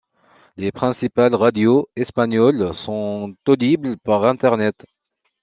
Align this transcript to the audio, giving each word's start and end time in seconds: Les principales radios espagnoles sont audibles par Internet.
Les 0.57 0.71
principales 0.71 1.35
radios 1.35 1.85
espagnoles 1.95 2.73
sont 2.73 3.35
audibles 3.47 3.97
par 3.99 4.25
Internet. 4.25 4.87